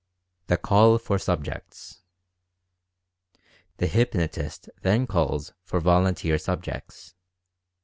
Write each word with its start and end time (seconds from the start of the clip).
THE 0.47 0.57
CALL 0.57 0.97
FOR 0.97 1.19
SUBJECTS. 1.19 2.01
The 3.77 3.85
hypnotist 3.85 4.67
then 4.81 5.05
calls 5.05 5.53
for 5.61 5.79
volunteer 5.79 6.39
subjects. 6.39 7.13